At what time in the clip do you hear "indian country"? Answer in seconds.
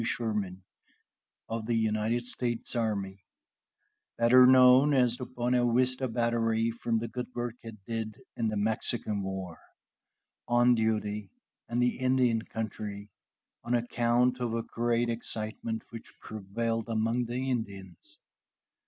11.99-13.11